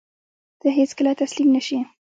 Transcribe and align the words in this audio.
ته 0.59 0.67
هېڅکله 0.77 1.11
تسلیم 1.21 1.49
نه 1.55 1.61
شې. 1.67 1.77